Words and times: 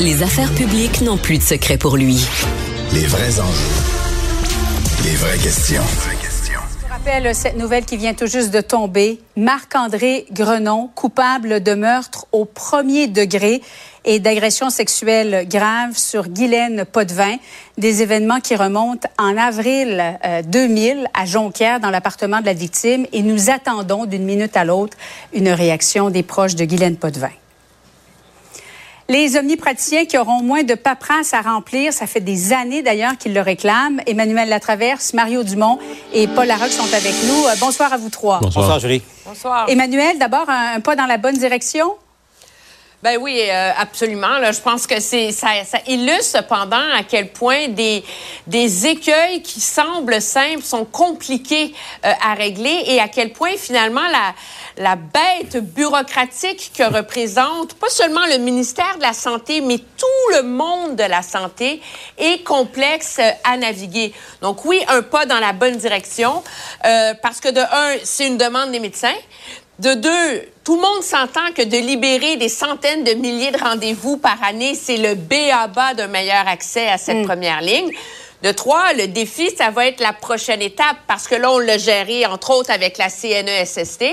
Les 0.00 0.22
affaires 0.22 0.52
publiques 0.52 1.00
n'ont 1.02 1.16
plus 1.16 1.38
de 1.38 1.42
secret 1.42 1.78
pour 1.78 1.96
lui. 1.96 2.26
Les 2.92 3.06
vrais 3.06 3.40
enjeux. 3.40 3.72
Les 5.04 5.14
vraies 5.14 5.38
questions. 5.38 5.82
Je 6.82 6.92
rappelle 6.92 7.34
cette 7.34 7.56
nouvelle 7.56 7.84
qui 7.86 7.96
vient 7.96 8.12
tout 8.12 8.26
juste 8.26 8.52
de 8.52 8.60
tomber. 8.60 9.20
Marc-André 9.36 10.26
Grenon, 10.32 10.90
coupable 10.94 11.62
de 11.62 11.74
meurtre 11.74 12.26
au 12.32 12.44
premier 12.44 13.06
degré 13.06 13.62
et 14.04 14.18
d'agression 14.18 14.68
sexuelle 14.68 15.48
grave 15.48 15.96
sur 15.96 16.28
Guylaine 16.28 16.84
Potvin, 16.84 17.36
des 17.78 18.02
événements 18.02 18.40
qui 18.40 18.56
remontent 18.56 19.08
en 19.16 19.38
avril 19.38 20.18
2000 20.44 20.98
euh, 20.98 21.04
à 21.14 21.24
Jonquière 21.24 21.78
dans 21.80 21.90
l'appartement 21.90 22.40
de 22.40 22.46
la 22.46 22.52
victime 22.52 23.06
et 23.12 23.22
nous 23.22 23.48
attendons 23.48 24.06
d'une 24.06 24.24
minute 24.24 24.56
à 24.56 24.64
l'autre 24.64 24.96
une 25.32 25.48
réaction 25.48 26.10
des 26.10 26.24
proches 26.24 26.56
de 26.56 26.64
Guylaine 26.64 26.96
Potvin. 26.96 27.30
Les 29.08 29.36
omnipraticiens 29.36 30.06
qui 30.06 30.16
auront 30.16 30.42
moins 30.42 30.62
de 30.62 30.74
paperasse 30.74 31.34
à 31.34 31.42
remplir, 31.42 31.92
ça 31.92 32.06
fait 32.06 32.20
des 32.20 32.54
années 32.54 32.82
d'ailleurs 32.82 33.18
qu'ils 33.18 33.34
le 33.34 33.42
réclament. 33.42 34.00
Emmanuel 34.06 34.48
Latraverse, 34.48 35.12
Mario 35.12 35.42
Dumont 35.42 35.78
et 36.14 36.26
Paul 36.26 36.46
Larocque 36.46 36.70
sont 36.70 36.92
avec 36.94 37.12
nous. 37.26 37.46
Euh, 37.46 37.54
bonsoir 37.60 37.92
à 37.92 37.98
vous 37.98 38.08
trois. 38.08 38.40
Bonsoir, 38.40 38.78
Julie. 38.78 39.02
Bonsoir. 39.26 39.68
Emmanuel, 39.68 40.18
d'abord, 40.18 40.48
un, 40.48 40.80
pas 40.80 40.96
dans 40.96 41.04
la 41.04 41.18
bonne 41.18 41.36
direction? 41.36 41.92
Ben 43.04 43.18
oui, 43.20 43.38
euh, 43.50 43.70
absolument. 43.76 44.42
Je 44.50 44.60
pense 44.62 44.86
que 44.86 44.98
ça, 44.98 45.48
illustre 45.86 46.38
cependant 46.38 46.88
à 46.94 47.02
quel 47.06 47.28
point 47.28 47.68
des 47.68 48.02
des 48.46 48.86
écueils 48.86 49.42
qui 49.42 49.60
semblent 49.60 50.22
simples 50.22 50.62
sont 50.62 50.86
compliqués 50.86 51.74
euh, 52.06 52.12
à 52.26 52.32
régler 52.32 52.82
et 52.86 53.00
à 53.00 53.08
quel 53.08 53.34
point 53.34 53.58
finalement 53.58 54.08
la 54.10 54.34
la 54.78 54.96
bête 54.96 55.62
bureaucratique 55.62 56.72
que 56.74 56.82
représente 56.82 57.74
pas 57.74 57.90
seulement 57.90 58.24
le 58.26 58.38
ministère 58.38 58.96
de 58.96 59.02
la 59.02 59.12
santé, 59.12 59.60
mais 59.60 59.76
tout 59.76 60.36
le 60.36 60.42
monde 60.42 60.96
de 60.96 61.04
la 61.04 61.20
santé 61.20 61.82
est 62.16 62.42
complexe 62.42 63.18
euh, 63.18 63.30
à 63.44 63.58
naviguer. 63.58 64.14
Donc 64.40 64.64
oui, 64.64 64.82
un 64.88 65.02
pas 65.02 65.26
dans 65.26 65.40
la 65.40 65.52
bonne 65.52 65.76
direction 65.76 66.42
parce 67.22 67.40
que 67.40 67.50
de 67.50 67.60
un, 67.60 67.98
c'est 68.02 68.26
une 68.26 68.38
demande 68.38 68.72
des 68.72 68.80
médecins. 68.80 69.14
De 69.78 69.94
deux, 69.94 70.42
tout 70.62 70.76
le 70.76 70.82
monde 70.82 71.02
s'entend 71.02 71.52
que 71.54 71.62
de 71.62 71.76
libérer 71.76 72.36
des 72.36 72.48
centaines 72.48 73.02
de 73.02 73.12
milliers 73.14 73.50
de 73.50 73.58
rendez-vous 73.58 74.16
par 74.16 74.40
année, 74.44 74.74
c'est 74.74 74.98
le 74.98 75.16
B 75.16 75.34
à 75.52 75.66
bas 75.66 75.94
d'un 75.94 76.06
meilleur 76.06 76.46
accès 76.46 76.88
à 76.88 76.96
cette 76.96 77.18
mm. 77.18 77.26
première 77.26 77.60
ligne. 77.60 77.90
De 78.44 78.52
trois, 78.52 78.92
le 78.92 79.06
défi, 79.06 79.48
ça 79.56 79.70
va 79.70 79.86
être 79.86 80.00
la 80.00 80.12
prochaine 80.12 80.60
étape 80.60 80.98
parce 81.06 81.26
que 81.26 81.34
là, 81.34 81.50
on 81.50 81.58
l'a 81.58 81.78
géré, 81.78 82.26
entre 82.26 82.50
autres, 82.50 82.70
avec 82.70 82.98
la 82.98 83.08
CNESST. 83.08 84.04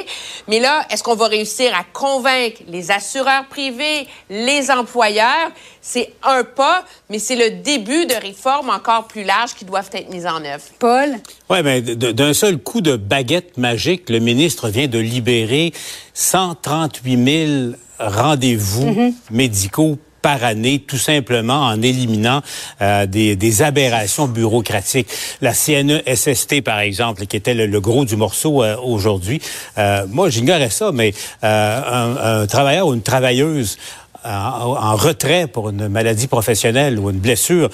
Mais 0.47 0.61
là, 0.61 0.85
est-ce 0.89 1.03
qu'on 1.03 1.15
va 1.15 1.27
réussir 1.27 1.75
à 1.75 1.83
convaincre 1.83 2.61
les 2.69 2.91
assureurs 2.91 3.45
privés, 3.49 4.07
les 4.29 4.71
employeurs? 4.71 5.51
C'est 5.81 6.13
un 6.23 6.45
pas, 6.45 6.85
mais 7.09 7.19
c'est 7.19 7.35
le 7.35 7.61
début 7.61 8.05
de 8.05 8.13
réformes 8.13 8.69
encore 8.69 9.09
plus 9.09 9.25
larges 9.25 9.53
qui 9.53 9.65
doivent 9.65 9.89
être 9.91 10.09
mises 10.09 10.25
en 10.25 10.41
œuvre. 10.45 10.63
Paul? 10.79 11.17
Oui, 11.49 11.57
mais 11.61 11.81
d'un 11.81 12.33
seul 12.33 12.57
coup 12.57 12.79
de 12.79 12.95
baguette 12.95 13.57
magique, 13.57 14.09
le 14.09 14.19
ministre 14.19 14.69
vient 14.69 14.87
de 14.87 14.99
libérer 14.99 15.73
138 16.13 17.25
000 17.65 17.75
rendez-vous 17.99 18.91
mm-hmm. 18.91 19.13
médicaux 19.31 19.97
par 20.21 20.43
année, 20.43 20.79
tout 20.79 20.97
simplement 20.97 21.65
en 21.67 21.81
éliminant 21.81 22.41
euh, 22.81 23.05
des, 23.05 23.61
aberrations 23.61 24.27
bureaucratiques. 24.27 25.07
La 25.41 25.53
CNESST, 25.53 26.61
par 26.61 26.79
exemple, 26.79 27.25
qui 27.25 27.35
était 27.35 27.53
le, 27.53 27.81
gros 27.81 28.05
du 28.05 28.15
morceau 28.15 28.63
euh, 28.63 28.75
aujourd'hui, 28.77 29.41
euh, 29.77 30.05
moi 30.09 30.29
j'ignorais 30.29 30.69
ça, 30.69 30.91
mais 30.91 31.13
un, 31.41 32.15
un, 32.23 32.47
travailleur 32.47 32.87
ou 32.87 32.93
une 32.93 33.01
travailleuse 33.01 33.77
en, 34.23 34.95
retrait 34.95 35.47
pour 35.47 35.69
une 35.69 35.87
maladie 35.87 36.27
professionnelle 36.27 36.99
ou 36.99 37.09
une 37.09 37.17
blessure, 37.17 37.69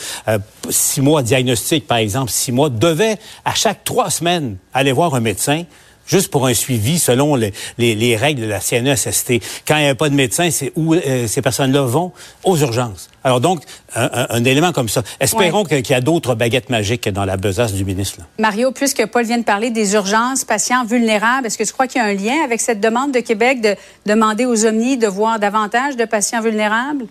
six 0.69 1.02
mois 1.02 1.22
diagnostic, 1.22 1.86
par 1.86 1.97
exemple, 1.97 2.31
six 2.31 2.53
mois, 2.53 2.69
devait 2.69 3.18
à 3.44 3.53
chaque 3.53 3.84
trois 3.84 4.09
semaines 4.09 4.57
aller 4.74 4.94
voir 4.94 5.13
un 5.13 5.19
médecin 5.19 5.63
juste 6.07 6.29
pour 6.31 6.47
un 6.47 6.53
suivi 6.53 6.97
selon 6.97 7.35
les, 7.35 7.53
les, 7.78 8.16
règles 8.16 8.41
de 8.41 8.47
la 8.47 8.59
CNESST. 8.59 9.34
Quand 9.68 9.78
il 9.78 9.84
n'y 9.84 9.90
a 9.90 9.95
pas 9.95 10.09
de 10.09 10.16
médecin, 10.16 10.50
c'est 10.50 10.72
où 10.75 10.95
euh, 10.95 11.28
ces 11.28 11.41
personnes-là 11.41 11.81
vont? 11.81 12.12
Aux 12.44 12.57
urgences. 12.57 13.09
Alors 13.23 13.41
donc, 13.41 13.62
un, 13.94 14.44
élément 14.45 14.72
comme 14.72 14.90
ça. 14.90 15.03
Espérons 15.19 15.63
qu'il 15.66 15.90
y 15.90 15.94
a 15.94 16.01
d'autres 16.01 16.35
baguettes 16.35 16.69
magiques 16.69 17.09
dans 17.09 17.25
la 17.25 17.35
besace 17.35 17.73
du 17.73 17.84
ministre. 17.84 18.22
Mario, 18.40 18.72
puisque 18.72 19.06
Paul 19.07 19.25
vient 19.25 19.38
de 19.38 19.44
parler 19.44 19.69
des 19.69 19.94
urgences, 19.94 20.45
patients 20.45 20.85
vulnérables, 20.85 21.47
est-ce 21.47 21.57
que 21.57 21.63
tu 21.63 21.73
crois 21.73 21.88
qu'il 21.88 22.01
y 22.01 22.06
a 22.06 22.07
un 22.07 22.13
lien 22.13 22.44
avec 22.44 22.62
cette 22.62 22.79
demande 22.79 23.12
de 23.12 23.19
Québec 23.19 23.62
de 23.62 23.75
demander 24.06 24.45
aux 24.45 24.66
omnis 24.66 24.97
de 24.97 25.07
voir 25.07 25.39
davantage 25.39 25.97
de 25.97 26.06
patients 26.06 26.41
vulnérables? 26.41 27.06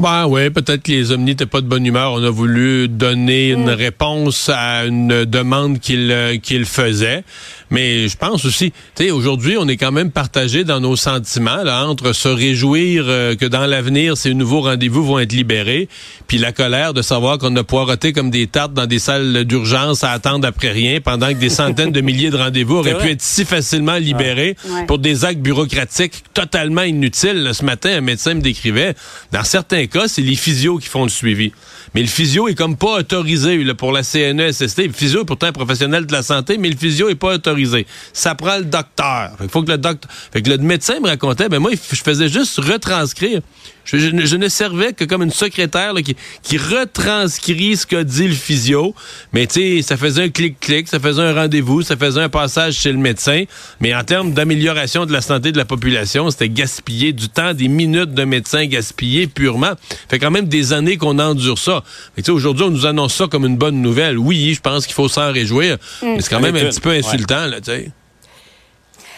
Ben 0.00 0.26
oui, 0.28 0.48
peut-être 0.50 0.84
que 0.84 0.92
les 0.92 1.10
omnis 1.10 1.24
n'étaient 1.24 1.44
pas 1.44 1.60
de 1.60 1.66
bonne 1.66 1.84
humeur. 1.84 2.12
On 2.12 2.22
a 2.22 2.30
voulu 2.30 2.86
donner 2.86 3.50
une 3.50 3.64
mm. 3.64 3.70
réponse 3.70 4.48
à 4.48 4.84
une 4.84 5.24
demande 5.24 5.80
qu'il 5.80 6.12
euh, 6.12 6.36
qu'il 6.38 6.66
faisait. 6.66 7.24
Mais 7.70 8.08
je 8.08 8.16
pense 8.16 8.44
aussi, 8.44 8.70
tu 8.94 9.04
sais, 9.04 9.10
aujourd'hui, 9.10 9.56
on 9.58 9.66
est 9.66 9.76
quand 9.76 9.90
même 9.90 10.12
partagé 10.12 10.62
dans 10.62 10.78
nos 10.78 10.94
sentiments 10.94 11.64
là, 11.64 11.84
entre 11.86 12.12
se 12.12 12.28
réjouir 12.28 13.04
euh, 13.08 13.34
que 13.34 13.44
dans 13.44 13.66
l'avenir, 13.66 14.16
ces 14.16 14.34
nouveaux 14.34 14.60
rendez-vous 14.60 15.04
vont 15.04 15.18
être 15.18 15.32
libérés, 15.32 15.88
puis 16.28 16.38
la 16.38 16.52
colère 16.52 16.94
de 16.94 17.02
savoir 17.02 17.36
qu'on 17.38 17.54
a 17.56 17.64
poireauté 17.64 18.12
comme 18.12 18.30
des 18.30 18.46
tartes 18.46 18.72
dans 18.72 18.86
des 18.86 19.00
salles 19.00 19.44
d'urgence 19.44 20.04
à 20.04 20.12
attendre 20.12 20.46
après 20.46 20.70
rien, 20.70 21.00
pendant 21.00 21.28
que 21.28 21.38
des 21.38 21.50
centaines 21.50 21.92
de 21.92 22.00
milliers 22.00 22.30
de 22.30 22.36
rendez-vous 22.36 22.76
auraient 22.78 22.98
pu 22.98 23.10
être 23.10 23.20
si 23.20 23.44
facilement 23.44 23.96
libérés 23.96 24.56
pour 24.86 24.98
des 24.98 25.24
actes 25.24 25.40
bureaucratiques 25.40 26.22
totalement 26.32 26.82
inutiles. 26.82 27.50
ce 27.52 27.64
matin, 27.64 27.90
un 27.90 28.00
médecin 28.00 28.34
me 28.34 28.40
décrivait, 28.40 28.94
dans 29.32 29.44
certains 29.44 29.87
cas, 29.88 30.08
c'est 30.08 30.22
les 30.22 30.36
physios 30.36 30.78
qui 30.78 30.88
font 30.88 31.04
le 31.04 31.08
suivi. 31.10 31.52
Mais 31.94 32.02
le 32.02 32.08
physio 32.08 32.48
est 32.48 32.54
comme 32.54 32.76
pas 32.76 32.98
autorisé 32.98 33.64
pour 33.74 33.92
la 33.92 34.02
CNESST. 34.02 34.86
Le 34.86 34.92
physio 34.92 35.22
est 35.22 35.24
pourtant 35.24 35.52
professionnel 35.52 36.06
de 36.06 36.12
la 36.12 36.22
santé, 36.22 36.58
mais 36.58 36.68
le 36.68 36.76
physio 36.76 37.08
est 37.08 37.14
pas 37.14 37.34
autorisé. 37.34 37.86
Ça 38.12 38.34
prend 38.34 38.58
le 38.58 38.64
docteur. 38.64 39.32
Le 39.40 39.76
docteur. 39.76 40.10
Fait 40.32 40.42
que 40.42 40.50
le 40.50 40.58
médecin 40.58 41.00
me 41.00 41.08
racontait, 41.08 41.48
ben 41.48 41.58
moi, 41.58 41.70
je 41.72 42.02
faisais 42.02 42.28
juste 42.28 42.58
retranscrire 42.58 43.40
je, 43.96 44.36
ne 44.36 44.48
servais 44.48 44.92
que 44.92 45.04
comme 45.04 45.22
une 45.22 45.30
secrétaire 45.30 45.94
qui, 46.04 46.16
qui 46.42 46.58
retranscrit 46.58 47.76
ce 47.76 47.86
qu'a 47.86 48.04
dit 48.04 48.28
le 48.28 48.34
physio. 48.34 48.94
Mais 49.32 49.46
tu 49.46 49.60
sais, 49.60 49.82
ça 49.82 49.96
faisait 49.96 50.24
un 50.24 50.28
clic-clic, 50.28 50.88
ça 50.88 51.00
faisait 51.00 51.22
un 51.22 51.32
rendez-vous, 51.32 51.82
ça 51.82 51.96
faisait 51.96 52.20
un 52.20 52.28
passage 52.28 52.74
chez 52.74 52.92
le 52.92 52.98
médecin. 52.98 53.44
Mais 53.80 53.94
en 53.94 54.04
termes 54.04 54.32
d'amélioration 54.32 55.06
de 55.06 55.12
la 55.12 55.20
santé 55.20 55.52
de 55.52 55.58
la 55.58 55.64
population, 55.64 56.30
c'était 56.30 56.48
gaspiller 56.48 57.12
du 57.12 57.28
temps, 57.28 57.54
des 57.54 57.68
minutes 57.68 58.12
de 58.12 58.24
médecin 58.24 58.66
gaspillés 58.66 59.26
purement. 59.26 59.72
Fait 60.08 60.18
quand 60.18 60.30
même 60.30 60.48
des 60.48 60.72
années 60.72 60.96
qu'on 60.96 61.18
endure 61.18 61.58
ça. 61.58 61.82
Mais 62.16 62.22
tu 62.22 62.26
sais, 62.26 62.32
aujourd'hui, 62.32 62.64
on 62.64 62.70
nous 62.70 62.86
annonce 62.86 63.14
ça 63.14 63.26
comme 63.26 63.46
une 63.46 63.56
bonne 63.56 63.80
nouvelle. 63.80 64.18
Oui, 64.18 64.54
je 64.54 64.60
pense 64.60 64.86
qu'il 64.86 64.94
faut 64.94 65.08
s'en 65.08 65.32
réjouir. 65.32 65.78
Mm. 66.02 66.06
Mais 66.06 66.20
c'est 66.20 66.30
quand 66.30 66.40
même 66.40 66.56
un 66.56 66.64
petit 66.64 66.80
peu 66.80 66.90
insultant, 66.90 67.46
là, 67.46 67.60
tu 67.60 67.70
sais. 67.70 67.90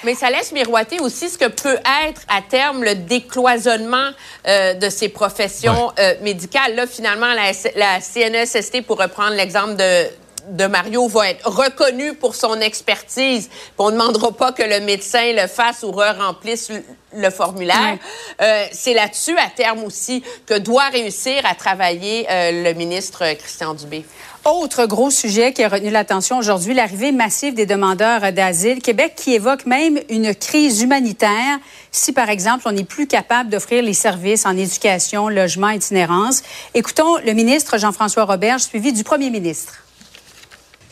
Mais 0.05 0.15
ça 0.15 0.31
laisse 0.31 0.53
miroiter 0.53 1.01
aussi 1.01 1.29
ce 1.29 1.37
que 1.37 1.49
peut 1.49 1.79
être 2.07 2.23
à 2.29 2.43
terme 2.43 2.83
le 2.85 2.95
décloisonnement 2.95 4.11
euh, 4.47 4.75
de 4.75 4.89
ces 4.89 5.09
professions 5.09 5.93
euh, 5.99 6.15
médicales. 6.23 6.75
Là, 6.75 6.87
finalement, 6.87 7.33
la, 7.35 7.53
la 7.77 8.01
CNESST, 8.01 8.83
pour 8.83 8.99
reprendre 8.99 9.35
l'exemple 9.35 9.77
de, 9.77 10.07
de 10.49 10.67
Mario 10.67 11.07
va 11.09 11.31
être 11.31 11.49
reconnue 11.49 12.15
pour 12.15 12.35
son 12.35 12.61
expertise. 12.61 13.49
on 13.79 13.87
ne 13.87 13.93
demandera 13.93 14.33
pas 14.33 14.53
que 14.53 14.63
le 14.63 14.81
médecin 14.81 15.33
le 15.33 15.47
fasse 15.47 15.83
ou 15.83 15.93
re-remplisse 15.93 16.71
le, 17.15 17.31
formulaire. 17.31 17.99
Euh, 18.41 18.67
c'est 18.73 18.95
là-dessus, 18.95 19.37
à 19.37 19.49
terme 19.55 19.85
aussi, 19.85 20.23
que 20.47 20.59
doit 20.59 20.89
réussir 20.89 21.43
à 21.45 21.55
travailler 21.55 22.27
euh, 22.31 22.65
le 22.65 22.73
ministre 22.75 23.35
Christian 23.35 23.75
Dubé. 23.75 24.05
Autre 24.51 24.87
gros 24.87 25.11
sujet 25.11 25.53
qui 25.53 25.63
a 25.63 25.69
retenu 25.69 25.91
l'attention 25.91 26.37
aujourd'hui, 26.37 26.75
l'arrivée 26.75 27.13
massive 27.13 27.55
des 27.55 27.67
demandeurs 27.67 28.33
d'asile. 28.33 28.81
Québec 28.81 29.13
qui 29.17 29.35
évoque 29.35 29.65
même 29.65 30.01
une 30.09 30.35
crise 30.35 30.83
humanitaire 30.83 31.59
si, 31.93 32.13
par 32.13 32.29
exemple, 32.29 32.65
on 32.67 32.73
n'est 32.73 32.85
plus 32.85 33.07
capable 33.07 33.49
d'offrir 33.49 33.85
les 33.85 33.95
services 33.95 34.47
en 34.47 34.57
éducation, 34.57 35.29
logement, 35.29 35.69
itinérance. 35.69 36.43
Écoutons 36.75 37.17
le 37.25 37.33
ministre 37.33 37.79
Jean-François 37.79 38.25
Roberge, 38.25 38.63
suivi 38.63 38.93
du 38.93 39.05
premier 39.05 39.31
ministre. 39.31 39.85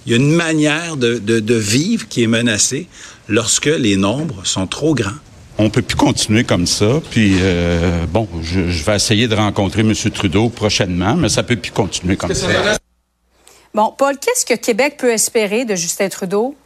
Il 0.06 0.12
y 0.12 0.14
a 0.14 0.18
une 0.18 0.30
manière 0.30 0.96
de, 0.96 1.18
de, 1.18 1.40
de 1.40 1.54
vivre 1.54 2.06
qui 2.06 2.22
est 2.22 2.28
menacée 2.28 2.86
lorsque 3.26 3.66
les 3.66 3.96
nombres 3.96 4.46
sont 4.46 4.68
trop 4.68 4.94
grands 4.94 5.18
on 5.60 5.70
peut 5.70 5.82
plus 5.82 5.96
continuer 5.96 6.44
comme 6.44 6.68
ça. 6.68 7.00
Puis, 7.10 7.38
euh, 7.40 8.06
bon, 8.06 8.28
je, 8.44 8.60
vais 8.60 8.94
essayer 8.94 9.26
de 9.26 9.34
rencontrer 9.34 9.80
M. 9.80 9.92
Trudeau 10.14 10.50
prochainement, 10.50 11.16
mais 11.16 11.28
ça 11.28 11.42
peut 11.42 11.56
plus 11.56 11.72
continuer 11.72 12.14
comme 12.14 12.32
ça. 12.32 12.46
Bon, 13.78 13.94
Paul, 13.96 14.18
qu'est-ce 14.18 14.44
que 14.44 14.54
Québec 14.54 14.96
peut 14.98 15.12
espérer 15.12 15.64
de 15.64 15.76
Justin 15.76 16.08
Trudeau? 16.08 16.56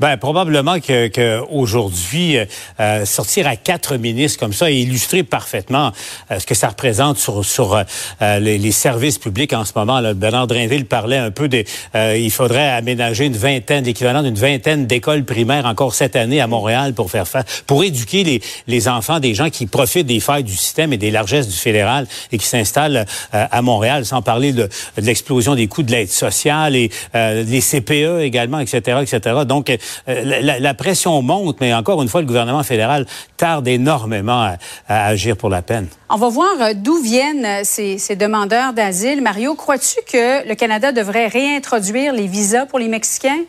Ben 0.00 0.16
probablement 0.16 0.80
que, 0.80 1.08
que 1.08 1.42
aujourd'hui 1.50 2.38
euh, 2.38 2.46
euh, 2.80 3.04
sortir 3.04 3.46
à 3.46 3.56
quatre 3.56 3.98
ministres 3.98 4.40
comme 4.40 4.54
ça 4.54 4.70
et 4.70 4.76
illustrer 4.76 5.24
parfaitement 5.24 5.92
euh, 6.30 6.38
ce 6.38 6.46
que 6.46 6.54
ça 6.54 6.68
représente 6.68 7.18
sur 7.18 7.44
sur 7.44 7.84
les, 8.20 8.56
les, 8.56 8.72
services 8.72 9.18
publics 9.18 9.52
en 9.52 9.64
ce 9.64 9.72
moment. 9.76 10.00
Là, 10.00 10.14
Bernard 10.14 10.46
Drinville 10.46 10.86
parlait 10.86 11.18
un 11.18 11.30
peu 11.30 11.48
des. 11.48 11.66
il 11.94 12.30
faudrait 12.30 12.70
aménager 12.70 13.26
une 13.26 13.36
vingtaine, 13.36 13.84
l'équivalent 13.84 14.22
d'une 14.22 14.36
vingtaine 14.36 14.86
d'écoles 14.86 15.24
primaires 15.24 15.66
encore 15.66 15.94
cette 15.94 16.16
année 16.16 16.40
à 16.40 16.46
Montréal 16.46 16.94
pour 16.94 17.10
faire 17.10 17.28
face, 17.28 17.62
pour 17.66 17.84
éduquer 17.84 18.24
les, 18.24 18.40
les 18.66 18.88
enfants 18.88 19.20
des 19.20 19.34
gens 19.34 19.50
qui 19.50 19.66
profitent 19.66 20.06
des 20.06 20.20
failles 20.20 20.44
du 20.44 20.56
système 20.56 20.92
et 20.92 20.96
des 20.96 21.10
largesses 21.10 21.48
du 21.48 21.56
fédéral 21.56 22.06
et 22.32 22.38
qui 22.38 22.46
s'installent 22.46 23.04
à 23.32 23.62
Montréal, 23.62 24.06
sans 24.06 24.22
parler 24.22 24.52
de, 24.52 24.68
de 24.96 25.02
l'explosion 25.02 25.54
des 25.54 25.66
coûts 25.66 25.82
de 25.82 25.90
l'aide 25.90 26.10
sociale 26.10 26.76
et 26.76 26.90
les 27.14 27.60
CPE 27.60 28.20
également, 28.22 28.60
etc., 28.60 28.98
etc. 29.02 29.40
Donc 29.46 29.70
euh, 30.08 30.58
la, 30.60 30.74
pression 30.74 31.20
monte, 31.22 31.60
mais 31.60 31.74
encore 31.74 32.02
une 32.02 32.08
fois, 32.08 32.20
le 32.20 32.26
gouvernement 32.26 32.62
fédéral 32.62 33.06
tarde 33.36 33.68
énormément 33.68 34.42
à, 34.88 35.06
agir 35.06 35.36
pour 35.36 35.50
la 35.50 35.62
peine. 35.62 35.86
On 36.08 36.16
va 36.16 36.28
voir 36.28 36.52
euh, 36.60 36.72
d'où 36.74 37.00
viennent 37.02 37.44
euh, 37.44 37.60
ces, 37.64 37.98
ces 37.98 38.16
demandeurs 38.16 38.72
d'asile. 38.72 39.22
Mario, 39.22 39.54
crois-tu 39.54 39.96
que 40.10 40.48
le 40.48 40.54
Canada 40.54 40.92
devrait 40.92 41.28
réintroduire 41.28 42.12
les 42.12 42.26
visas 42.26 42.66
pour 42.66 42.78
les 42.78 42.88
Mexicains? 42.88 43.44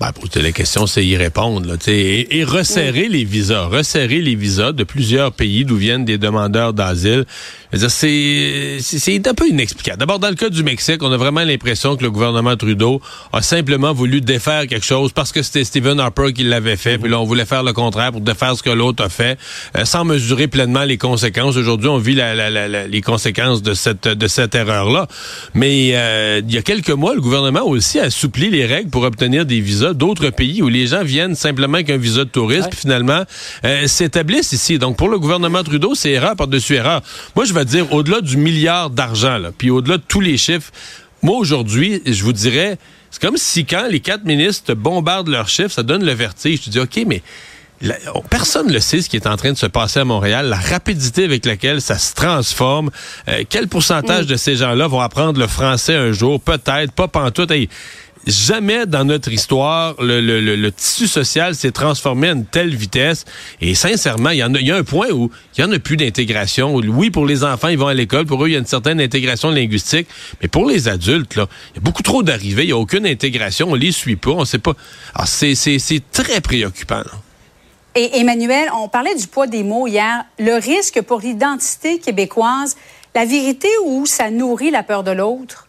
Ben, 0.00 0.10
pour 0.12 0.24
la 0.34 0.52
question, 0.52 0.86
c'est 0.86 1.04
y 1.04 1.16
répondre. 1.16 1.66
Là, 1.66 1.74
et, 1.86 2.38
et 2.38 2.44
resserrer 2.44 3.08
les 3.08 3.24
visas. 3.24 3.66
Resserrer 3.66 4.20
les 4.20 4.34
visas 4.34 4.72
de 4.72 4.84
plusieurs 4.84 5.32
pays 5.32 5.64
d'où 5.64 5.76
viennent 5.76 6.04
des 6.04 6.18
demandeurs 6.18 6.72
d'asile. 6.72 7.24
C'est 7.72 9.26
un 9.26 9.34
peu 9.34 9.48
inexplicable. 9.48 9.98
D'abord, 9.98 10.18
dans 10.18 10.28
le 10.28 10.34
cas 10.34 10.48
du 10.48 10.62
Mexique, 10.62 11.02
on 11.02 11.10
a 11.12 11.16
vraiment 11.16 11.42
l'impression 11.42 11.96
que 11.96 12.02
le 12.02 12.10
gouvernement 12.10 12.56
Trudeau 12.56 13.00
a 13.32 13.42
simplement 13.42 13.92
voulu 13.92 14.20
défaire 14.20 14.66
quelque 14.66 14.84
chose 14.84 15.12
parce 15.12 15.32
que 15.32 15.42
c'était 15.42 15.64
Stephen 15.64 15.98
Harper 15.98 16.32
qui 16.32 16.44
l'avait 16.44 16.76
fait. 16.76 16.98
Puis 16.98 17.10
là, 17.10 17.20
on 17.20 17.24
voulait 17.24 17.44
faire 17.44 17.62
le 17.62 17.72
contraire 17.72 18.12
pour 18.12 18.20
défaire 18.20 18.56
ce 18.56 18.62
que 18.62 18.70
l'autre 18.70 19.02
a 19.02 19.08
fait, 19.08 19.38
euh, 19.76 19.84
sans 19.84 20.04
mesurer 20.04 20.46
pleinement 20.48 20.84
les 20.84 20.98
conséquences. 20.98 21.56
Aujourd'hui, 21.56 21.88
on 21.88 21.98
vit 21.98 22.14
la, 22.14 22.34
la, 22.34 22.50
la, 22.50 22.86
les 22.86 23.00
conséquences 23.00 23.62
de 23.62 23.74
cette 23.74 24.08
de 24.08 24.26
cette 24.28 24.54
erreur-là. 24.54 25.08
Mais 25.54 25.90
euh, 25.94 26.40
il 26.46 26.54
y 26.54 26.58
a 26.58 26.62
quelques 26.62 26.90
mois, 26.90 27.14
le 27.14 27.20
gouvernement 27.20 27.60
a 27.60 27.64
aussi 27.64 27.98
assoupli 27.98 28.50
les 28.50 28.66
règles 28.66 28.90
pour 28.90 29.02
obtenir 29.02 29.46
des 29.46 29.60
visas 29.60 29.83
d'autres 29.92 30.30
pays 30.30 30.62
où 30.62 30.68
les 30.68 30.86
gens 30.86 31.02
viennent 31.02 31.34
simplement 31.34 31.74
avec 31.74 31.90
un 31.90 31.96
visa 31.96 32.24
de 32.24 32.30
tourisme, 32.30 32.68
puis 32.70 32.80
finalement 32.80 33.24
euh, 33.64 33.86
s'établissent 33.86 34.52
ici. 34.52 34.78
Donc 34.78 34.96
pour 34.96 35.08
le 35.08 35.18
gouvernement 35.18 35.62
Trudeau, 35.62 35.94
c'est 35.94 36.10
erreur 36.10 36.36
par-dessus 36.36 36.74
erreur. 36.74 37.02
Moi, 37.36 37.44
je 37.44 37.52
vais 37.52 37.64
dire, 37.64 37.92
au-delà 37.92 38.20
du 38.20 38.36
milliard 38.36 38.90
d'argent, 38.90 39.38
puis 39.56 39.70
au-delà 39.70 39.98
de 39.98 40.02
tous 40.06 40.20
les 40.20 40.36
chiffres, 40.36 40.70
moi 41.22 41.36
aujourd'hui, 41.38 42.02
je 42.06 42.22
vous 42.22 42.32
dirais, 42.32 42.78
c'est 43.10 43.20
comme 43.20 43.36
si 43.36 43.64
quand 43.64 43.86
les 43.88 44.00
quatre 44.00 44.24
ministres 44.24 44.74
bombardent 44.74 45.28
leurs 45.28 45.48
chiffres, 45.48 45.70
ça 45.70 45.82
donne 45.82 46.04
le 46.04 46.12
vertige. 46.12 46.60
Je 46.64 46.70
dis, 46.70 46.80
OK, 46.80 47.00
mais 47.06 47.22
personne 48.30 48.70
ne 48.70 48.78
sait 48.78 49.00
ce 49.00 49.08
qui 49.08 49.16
est 49.16 49.26
en 49.26 49.36
train 49.36 49.52
de 49.52 49.58
se 49.58 49.66
passer 49.66 50.00
à 50.00 50.04
Montréal, 50.04 50.48
la 50.48 50.58
rapidité 50.58 51.24
avec 51.24 51.44
laquelle 51.44 51.80
ça 51.80 51.98
se 51.98 52.14
transforme. 52.14 52.90
Euh, 53.28 53.44
quel 53.48 53.68
pourcentage 53.68 54.24
mm. 54.24 54.28
de 54.28 54.36
ces 54.36 54.56
gens-là 54.56 54.86
vont 54.86 55.00
apprendre 55.00 55.38
le 55.38 55.46
français 55.46 55.94
un 55.94 56.12
jour? 56.12 56.40
Peut-être, 56.40 56.92
pas 56.92 57.08
pantoute 57.08 57.52
jamais 58.26 58.86
dans 58.86 59.04
notre 59.04 59.32
histoire 59.32 59.94
le, 60.00 60.20
le, 60.20 60.40
le, 60.40 60.72
tissu 60.72 61.06
social 61.06 61.54
s'est 61.54 61.72
transformé 61.72 62.28
à 62.28 62.32
une 62.32 62.46
telle 62.46 62.74
vitesse. 62.74 63.24
Et 63.60 63.74
sincèrement, 63.74 64.30
il 64.30 64.38
y, 64.38 64.44
en 64.44 64.54
a, 64.54 64.60
il 64.60 64.66
y 64.66 64.70
a 64.70 64.76
un 64.76 64.84
point 64.84 65.10
où 65.10 65.30
il 65.56 65.60
y 65.60 65.64
en 65.64 65.72
a 65.72 65.78
plus 65.78 65.96
d'intégration. 65.96 66.74
Oui, 66.74 67.10
pour 67.10 67.26
les 67.26 67.44
enfants, 67.44 67.68
ils 67.68 67.78
vont 67.78 67.86
à 67.86 67.94
l'école. 67.94 68.26
Pour 68.26 68.42
eux, 68.44 68.48
il 68.48 68.52
y 68.52 68.56
a 68.56 68.58
une 68.58 68.66
certaine 68.66 69.00
intégration 69.00 69.50
linguistique. 69.50 70.08
Mais 70.40 70.48
pour 70.48 70.66
les 70.66 70.88
adultes, 70.88 71.36
là, 71.36 71.46
il 71.72 71.76
y 71.76 71.78
a 71.78 71.82
beaucoup 71.82 72.02
trop 72.02 72.22
d'arrivées. 72.22 72.62
Il 72.62 72.68
n'y 72.68 72.72
a 72.72 72.78
aucune 72.78 73.06
intégration. 73.06 73.70
On 73.70 73.74
les 73.74 73.92
suit 73.92 74.16
pas. 74.16 74.30
On 74.30 74.44
sait 74.44 74.58
pas. 74.58 74.74
Alors, 75.14 75.28
c'est, 75.28 75.54
c'est, 75.54 75.78
c'est 75.78 76.02
très 76.10 76.40
préoccupant. 76.40 77.02
Et 77.96 78.18
Emmanuel, 78.18 78.70
on 78.74 78.88
parlait 78.88 79.14
du 79.14 79.28
poids 79.28 79.46
des 79.46 79.62
mots 79.62 79.86
hier. 79.86 80.24
Le 80.38 80.54
risque 80.54 81.00
pour 81.00 81.20
l'identité 81.20 82.00
québécoise, 82.00 82.76
la 83.14 83.24
vérité 83.24 83.68
ou 83.84 84.04
ça 84.04 84.30
nourrit 84.30 84.72
la 84.72 84.82
peur 84.82 85.04
de 85.04 85.12
l'autre? 85.12 85.68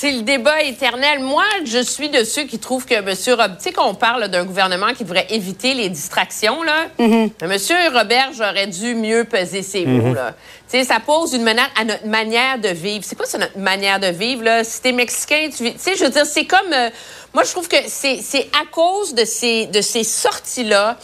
C'est 0.00 0.12
le 0.12 0.22
débat 0.22 0.62
éternel. 0.62 1.18
Moi, 1.18 1.44
je 1.66 1.82
suis 1.82 2.08
de 2.08 2.24
ceux 2.24 2.44
qui 2.44 2.58
trouvent 2.58 2.86
que 2.86 2.94
M. 2.94 3.14
Robert, 3.38 3.58
tu 3.58 3.64
sais 3.64 3.72
qu'on 3.72 3.94
parle 3.94 4.28
d'un 4.28 4.46
gouvernement 4.46 4.94
qui 4.94 5.04
devrait 5.04 5.26
éviter 5.28 5.74
les 5.74 5.90
distractions, 5.90 6.62
là. 6.62 6.86
Mm-hmm. 6.98 7.30
M. 7.42 7.92
Robert, 7.92 8.30
j'aurais 8.32 8.66
dû 8.66 8.94
mieux 8.94 9.24
peser 9.24 9.60
ses 9.60 9.84
mots, 9.84 10.12
mm-hmm. 10.12 10.14
là. 10.14 10.34
Tu 10.70 10.78
sais, 10.78 10.84
ça 10.84 11.00
pose 11.00 11.34
une 11.34 11.42
menace 11.42 11.68
à 11.78 11.84
notre 11.84 12.06
manière 12.06 12.58
de 12.58 12.70
vivre. 12.70 13.04
C'est 13.04 13.14
quoi 13.14 13.26
ça, 13.26 13.36
notre 13.36 13.58
manière 13.58 14.00
de 14.00 14.06
vivre, 14.06 14.42
là? 14.42 14.64
Si 14.64 14.80
t'es 14.80 14.92
mexicain, 14.92 15.50
tu 15.54 15.70
Tu 15.70 15.78
sais, 15.78 15.94
je 15.94 16.04
veux 16.04 16.10
dire, 16.10 16.24
c'est 16.24 16.46
comme... 16.46 16.72
Euh, 16.72 16.88
moi, 17.34 17.44
je 17.44 17.50
trouve 17.50 17.68
que 17.68 17.76
c'est 17.86 18.50
à 18.58 18.64
cause 18.72 19.14
de 19.14 19.26
ces, 19.26 19.66
de 19.66 19.82
ces 19.82 20.02
sorties-là 20.02 20.96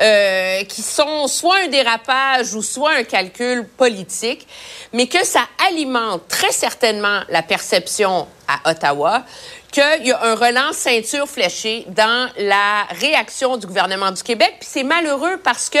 euh, 0.00 0.64
qui 0.64 0.82
sont 0.82 1.28
soit 1.28 1.58
un 1.64 1.68
dérapage 1.68 2.52
ou 2.54 2.62
soit 2.62 2.94
un 2.94 3.04
calcul 3.04 3.64
politique, 3.64 4.46
mais 4.92 5.06
que 5.06 5.24
ça 5.24 5.40
alimente 5.68 6.22
très 6.28 6.52
certainement 6.52 7.20
la 7.28 7.42
perception 7.42 8.26
à 8.50 8.70
Ottawa 8.70 9.24
qu'il 9.70 10.06
y 10.06 10.12
a 10.12 10.24
un 10.24 10.34
relance 10.34 10.76
ceinture 10.76 11.28
fléchée 11.28 11.84
dans 11.88 12.28
la 12.38 12.84
réaction 12.98 13.56
du 13.56 13.66
gouvernement 13.66 14.10
du 14.10 14.22
Québec. 14.22 14.56
Puis 14.58 14.68
c'est 14.70 14.82
malheureux 14.82 15.38
parce 15.42 15.70
que 15.70 15.78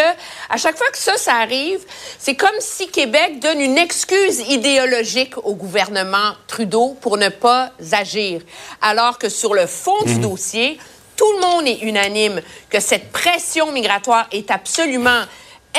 à 0.48 0.56
chaque 0.56 0.76
fois 0.76 0.86
que 0.92 0.98
ça, 0.98 1.16
ça 1.16 1.34
arrive, 1.34 1.80
c'est 2.18 2.36
comme 2.36 2.48
si 2.60 2.88
Québec 2.88 3.40
donne 3.40 3.60
une 3.60 3.78
excuse 3.78 4.40
idéologique 4.48 5.36
au 5.38 5.54
gouvernement 5.54 6.34
Trudeau 6.46 6.96
pour 7.00 7.16
ne 7.16 7.28
pas 7.28 7.70
agir. 7.92 8.42
Alors 8.80 9.18
que 9.18 9.28
sur 9.28 9.54
le 9.54 9.66
fond 9.66 10.02
du 10.04 10.14
mhm. 10.14 10.20
dossier, 10.20 10.78
tout 11.16 11.32
le 11.32 11.40
monde 11.40 11.66
est 11.66 11.80
unanime 11.82 12.40
que 12.68 12.80
cette 12.80 13.10
pression 13.10 13.72
migratoire 13.72 14.26
est 14.30 14.50
absolument 14.50 15.22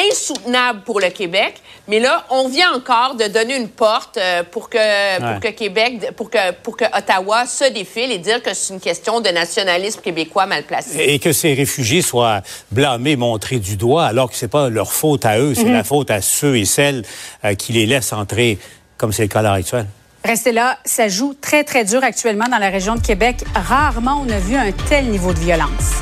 insoutenable 0.09 0.81
pour 0.85 0.99
le 0.99 1.09
Québec. 1.09 1.55
Mais 1.87 1.99
là, 1.99 2.25
on 2.29 2.47
vient 2.47 2.73
encore 2.73 3.15
de 3.15 3.25
donner 3.25 3.57
une 3.57 3.67
porte 3.67 4.17
euh, 4.17 4.43
pour 4.49 4.69
que, 4.69 5.19
pour 5.19 5.39
que 5.39 5.49
Québec, 5.49 6.11
pour 6.15 6.29
que, 6.29 6.51
pour 6.63 6.77
que 6.77 6.85
Ottawa 6.97 7.45
se 7.45 7.71
défile 7.71 8.11
et 8.11 8.17
dire 8.17 8.41
que 8.41 8.53
c'est 8.53 8.73
une 8.73 8.79
question 8.79 9.19
de 9.19 9.29
nationalisme 9.29 10.01
québécois 10.01 10.45
mal 10.45 10.63
placé. 10.63 10.99
Et 10.99 11.19
que 11.19 11.33
ces 11.33 11.53
réfugiés 11.53 12.01
soient 12.01 12.41
blâmés, 12.71 13.15
montrés 13.15 13.59
du 13.59 13.75
doigt, 13.75 14.05
alors 14.05 14.29
que 14.29 14.35
c'est 14.35 14.47
pas 14.47 14.69
leur 14.69 14.93
faute 14.93 15.25
à 15.25 15.39
eux, 15.39 15.53
c'est 15.53 15.65
mhm. 15.65 15.73
la 15.73 15.83
faute 15.83 16.11
à 16.11 16.21
ceux 16.21 16.57
et 16.57 16.65
celles 16.65 17.03
euh, 17.43 17.55
qui 17.55 17.73
les 17.73 17.85
laissent 17.85 18.13
entrer, 18.13 18.57
comme 18.97 19.11
c'est 19.11 19.23
le 19.23 19.27
cas 19.27 19.39
à 19.39 19.41
l'heure 19.41 19.53
actuelle. 19.53 19.87
Restez 20.23 20.51
là, 20.51 20.77
ça 20.85 21.07
joue 21.07 21.33
très, 21.33 21.63
très 21.63 21.83
dur 21.83 22.03
actuellement 22.03 22.45
dans 22.45 22.59
la 22.59 22.69
région 22.69 22.95
de 22.95 23.01
Québec. 23.01 23.43
Rarement 23.55 24.23
on 24.25 24.29
a 24.29 24.37
vu 24.37 24.55
un 24.55 24.71
tel 24.87 25.05
niveau 25.05 25.33
de 25.33 25.39
violence. 25.39 26.01